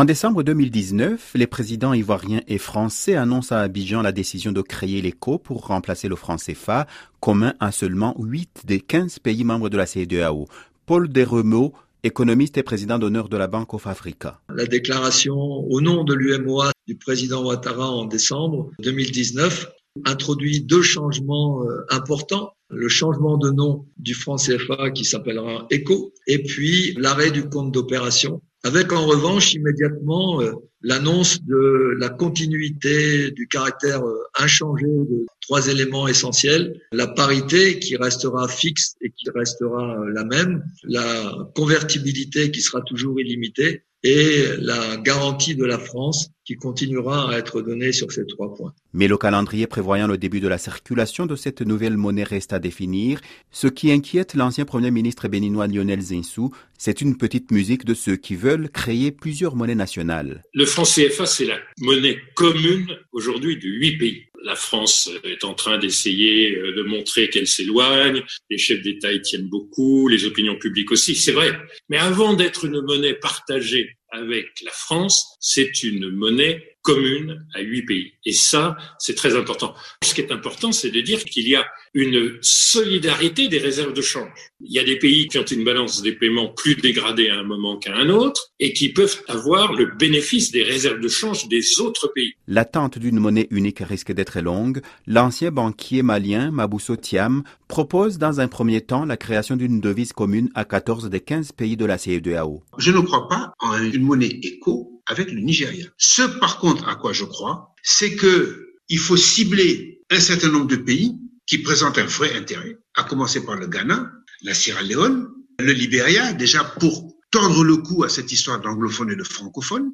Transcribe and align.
En 0.00 0.06
décembre 0.06 0.42
2019, 0.42 1.32
les 1.34 1.46
présidents 1.46 1.92
ivoiriens 1.92 2.40
et 2.48 2.56
français 2.56 3.16
annoncent 3.16 3.54
à 3.54 3.58
Abidjan 3.58 4.00
la 4.00 4.12
décision 4.12 4.50
de 4.50 4.62
créer 4.62 5.02
l'ECO 5.02 5.36
pour 5.36 5.66
remplacer 5.66 6.08
le 6.08 6.16
franc 6.16 6.36
CFA, 6.36 6.86
commun 7.20 7.52
à 7.60 7.70
seulement 7.70 8.16
8 8.18 8.62
des 8.64 8.80
15 8.80 9.18
pays 9.18 9.44
membres 9.44 9.68
de 9.68 9.76
la 9.76 9.84
CEDEAO. 9.84 10.48
Paul 10.86 11.10
Desremeaux, 11.10 11.74
économiste 12.02 12.56
et 12.56 12.62
président 12.62 12.98
d'honneur 12.98 13.28
de 13.28 13.36
la 13.36 13.46
Banque 13.46 13.74
of 13.74 13.86
Africa. 13.86 14.40
La 14.48 14.64
déclaration 14.64 15.36
au 15.36 15.82
nom 15.82 16.02
de 16.02 16.14
l'UMOA 16.14 16.72
du 16.86 16.96
président 16.96 17.44
Ouattara 17.44 17.90
en 17.90 18.06
décembre 18.06 18.70
2019 18.82 19.70
introduit 20.06 20.62
deux 20.62 20.80
changements 20.80 21.62
euh, 21.64 21.84
importants. 21.90 22.54
Le 22.70 22.88
changement 22.88 23.36
de 23.36 23.50
nom 23.50 23.84
du 23.98 24.14
franc 24.14 24.36
CFA 24.36 24.92
qui 24.92 25.04
s'appellera 25.04 25.66
ECO 25.70 26.14
et 26.26 26.42
puis 26.42 26.94
l'arrêt 26.96 27.32
du 27.32 27.50
compte 27.50 27.70
d'opération 27.70 28.40
avec 28.62 28.92
en 28.92 29.06
revanche 29.06 29.54
immédiatement 29.54 30.42
euh, 30.42 30.52
l'annonce 30.82 31.42
de 31.44 31.96
la 31.98 32.08
continuité 32.08 33.30
du 33.30 33.48
caractère 33.48 34.04
euh, 34.06 34.22
inchangé 34.38 34.86
de 34.86 35.26
trois 35.40 35.68
éléments 35.68 36.08
essentiels, 36.08 36.80
la 36.92 37.06
parité 37.06 37.78
qui 37.78 37.96
restera 37.96 38.48
fixe 38.48 38.94
et 39.00 39.10
qui 39.10 39.30
restera 39.34 40.00
euh, 40.00 40.12
la 40.12 40.24
même, 40.24 40.62
la 40.84 41.48
convertibilité 41.54 42.50
qui 42.50 42.60
sera 42.60 42.82
toujours 42.82 43.18
illimitée 43.20 43.82
et 44.02 44.44
la 44.58 44.96
garantie 44.96 45.54
de 45.54 45.64
la 45.64 45.78
France 45.78 46.30
qui 46.44 46.56
continuera 46.56 47.30
à 47.30 47.38
être 47.38 47.60
donnée 47.60 47.92
sur 47.92 48.10
ces 48.10 48.26
trois 48.26 48.54
points. 48.54 48.72
Mais 48.92 49.08
le 49.08 49.18
calendrier 49.18 49.66
prévoyant 49.66 50.06
le 50.06 50.18
début 50.18 50.40
de 50.40 50.48
la 50.48 50.58
circulation 50.58 51.26
de 51.26 51.36
cette 51.36 51.60
nouvelle 51.60 51.96
monnaie 51.96 52.24
reste 52.24 52.52
à 52.52 52.58
définir. 52.58 53.20
Ce 53.50 53.66
qui 53.66 53.92
inquiète 53.92 54.34
l'ancien 54.34 54.64
Premier 54.64 54.90
ministre 54.90 55.28
béninois 55.28 55.68
Lionel 55.68 56.00
Zinsou, 56.00 56.50
c'est 56.78 57.02
une 57.02 57.16
petite 57.16 57.50
musique 57.50 57.84
de 57.84 57.94
ceux 57.94 58.16
qui 58.16 58.36
veulent 58.36 58.70
créer 58.70 59.12
plusieurs 59.12 59.54
monnaies 59.54 59.74
nationales. 59.74 60.42
Le 60.54 60.64
franc 60.64 60.84
CFA, 60.84 61.26
c'est 61.26 61.44
la 61.44 61.58
monnaie 61.78 62.18
commune 62.34 62.86
aujourd'hui 63.12 63.58
de 63.58 63.68
huit 63.68 63.98
pays. 63.98 64.29
La 64.42 64.56
France 64.56 65.10
est 65.24 65.44
en 65.44 65.54
train 65.54 65.78
d'essayer 65.78 66.56
euh, 66.56 66.74
de 66.74 66.82
montrer 66.82 67.28
qu'elle 67.28 67.46
s'éloigne, 67.46 68.22
les 68.48 68.58
chefs 68.58 68.82
d'État 68.82 69.12
y 69.12 69.20
tiennent 69.20 69.48
beaucoup, 69.48 70.08
les 70.08 70.24
opinions 70.24 70.56
publiques 70.56 70.90
aussi, 70.92 71.14
c'est 71.14 71.32
vrai. 71.32 71.52
Mais 71.88 71.98
avant 71.98 72.34
d'être 72.34 72.64
une 72.64 72.80
monnaie 72.80 73.14
partagée 73.14 73.96
avec 74.12 74.48
la 74.64 74.72
France, 74.72 75.36
c'est 75.40 75.82
une 75.82 76.10
monnaie 76.10 76.76
commune 76.82 77.46
à 77.54 77.60
huit 77.60 77.82
pays. 77.82 78.12
Et 78.24 78.32
ça, 78.32 78.76
c'est 78.98 79.14
très 79.14 79.36
important. 79.36 79.74
Ce 80.02 80.14
qui 80.14 80.20
est 80.20 80.32
important, 80.32 80.72
c'est 80.72 80.90
de 80.90 81.00
dire 81.00 81.24
qu'il 81.24 81.48
y 81.48 81.56
a 81.56 81.66
une 81.94 82.38
solidarité 82.40 83.48
des 83.48 83.58
réserves 83.58 83.92
de 83.92 84.02
change. 84.02 84.30
Il 84.60 84.72
y 84.72 84.78
a 84.78 84.84
des 84.84 84.98
pays 84.98 85.26
qui 85.28 85.38
ont 85.38 85.44
une 85.44 85.64
balance 85.64 86.02
des 86.02 86.12
paiements 86.12 86.48
plus 86.48 86.76
dégradée 86.76 87.30
à 87.30 87.38
un 87.38 87.42
moment 87.42 87.78
qu'à 87.78 87.94
un 87.96 88.08
autre 88.10 88.50
et 88.60 88.72
qui 88.72 88.92
peuvent 88.92 89.20
avoir 89.28 89.72
le 89.72 89.86
bénéfice 89.98 90.52
des 90.52 90.62
réserves 90.62 91.00
de 91.00 91.08
change 91.08 91.48
des 91.48 91.80
autres 91.80 92.08
pays. 92.14 92.32
L'attente 92.46 92.98
d'une 92.98 93.18
monnaie 93.18 93.48
unique 93.50 93.80
risque 93.80 94.12
d'être 94.12 94.40
longue. 94.40 94.80
L'ancien 95.06 95.50
banquier 95.50 96.02
malien 96.02 96.50
Mabousso 96.50 96.96
Thiam 96.96 97.42
propose 97.68 98.18
dans 98.18 98.40
un 98.40 98.48
premier 98.48 98.80
temps 98.80 99.04
la 99.04 99.16
création 99.16 99.56
d'une 99.56 99.80
devise 99.80 100.12
commune 100.12 100.50
à 100.54 100.64
14 100.64 101.08
des 101.08 101.20
15 101.20 101.52
pays 101.52 101.76
de 101.76 101.84
la 101.84 101.98
CEDEAO. 101.98 102.62
Je 102.78 102.90
ne 102.90 103.00
crois 103.00 103.28
pas 103.28 103.54
en 103.60 103.82
une 103.82 104.02
monnaie 104.02 104.38
éco 104.42 104.99
avec 105.06 105.30
le 105.30 105.40
Nigeria. 105.40 105.86
Ce 105.98 106.22
par 106.22 106.58
contre 106.58 106.88
à 106.88 106.96
quoi 106.96 107.12
je 107.12 107.24
crois, 107.24 107.74
c'est 107.82 108.16
que 108.16 108.74
il 108.88 108.98
faut 108.98 109.16
cibler 109.16 110.02
un 110.10 110.20
certain 110.20 110.48
nombre 110.48 110.66
de 110.66 110.76
pays 110.76 111.16
qui 111.46 111.58
présentent 111.58 111.98
un 111.98 112.06
vrai 112.06 112.36
intérêt, 112.36 112.76
à 112.96 113.04
commencer 113.04 113.44
par 113.44 113.56
le 113.56 113.66
Ghana, 113.66 114.10
la 114.42 114.54
Sierra 114.54 114.82
Leone, 114.82 115.28
le 115.58 115.72
Libéria, 115.72 116.32
déjà 116.32 116.64
pour 116.64 117.12
tordre 117.30 117.64
le 117.64 117.76
cou 117.76 118.04
à 118.04 118.08
cette 118.08 118.32
histoire 118.32 118.60
d'anglophone 118.60 119.10
et 119.10 119.16
de 119.16 119.22
francophone. 119.22 119.92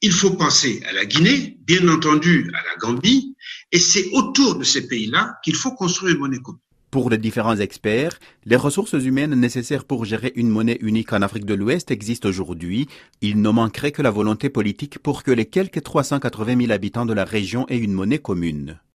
Il 0.00 0.12
faut 0.12 0.30
penser 0.30 0.82
à 0.88 0.92
la 0.92 1.04
Guinée, 1.04 1.58
bien 1.62 1.86
entendu 1.88 2.50
à 2.54 2.62
la 2.62 2.76
Gambie, 2.78 3.36
et 3.72 3.80
c'est 3.80 4.08
autour 4.12 4.56
de 4.56 4.64
ces 4.64 4.86
pays-là 4.86 5.34
qu'il 5.44 5.54
faut 5.54 5.72
construire 5.72 6.14
une 6.14 6.20
monnaie 6.20 6.38
commune. 6.38 6.60
Pour 6.96 7.10
les 7.10 7.18
différents 7.18 7.58
experts, 7.58 8.18
les 8.46 8.56
ressources 8.56 8.94
humaines 8.94 9.34
nécessaires 9.34 9.84
pour 9.84 10.06
gérer 10.06 10.32
une 10.34 10.48
monnaie 10.48 10.78
unique 10.80 11.12
en 11.12 11.20
Afrique 11.20 11.44
de 11.44 11.52
l'Ouest 11.52 11.90
existent 11.90 12.26
aujourd'hui. 12.26 12.88
Il 13.20 13.42
ne 13.42 13.50
manquerait 13.50 13.92
que 13.92 14.00
la 14.00 14.10
volonté 14.10 14.48
politique 14.48 14.98
pour 15.00 15.22
que 15.22 15.30
les 15.30 15.44
quelques 15.44 15.82
380 15.82 16.58
000 16.58 16.72
habitants 16.72 17.04
de 17.04 17.12
la 17.12 17.26
région 17.26 17.66
aient 17.68 17.76
une 17.76 17.92
monnaie 17.92 18.16
commune. 18.16 18.78